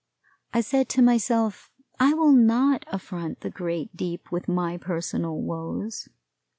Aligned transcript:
I 0.51 0.61
said 0.61 0.89
to 0.89 1.01
myself, 1.03 1.69
I 1.99 2.15
will 2.15 2.31
not 2.31 2.85
affront 2.87 3.41
the 3.41 3.51
great 3.51 3.95
deep 3.95 4.31
with 4.31 4.47
my 4.47 4.75
personal 4.77 5.39
woes. 5.39 6.09